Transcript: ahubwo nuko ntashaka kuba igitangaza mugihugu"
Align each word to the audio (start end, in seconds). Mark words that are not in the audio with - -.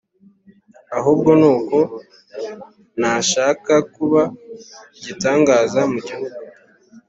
ahubwo 0.97 1.31
nuko 1.39 1.77
ntashaka 2.99 3.73
kuba 3.95 4.21
igitangaza 5.01 5.81
mugihugu" 5.91 6.35